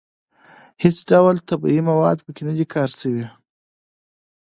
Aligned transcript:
هېڅ 0.83 0.97
ډول 1.09 1.35
طبیعي 1.49 1.81
مواد 1.89 2.17
په 2.25 2.31
کې 2.35 2.43
نه 2.49 2.53
دي 2.57 2.65
کار 2.73 2.89
شوي. 2.99 3.25